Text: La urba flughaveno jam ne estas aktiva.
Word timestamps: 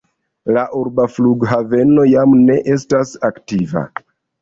La 0.55 0.63
urba 0.79 1.05
flughaveno 1.17 2.09
jam 2.15 2.35
ne 2.51 2.59
estas 2.79 3.17
aktiva. 3.33 3.89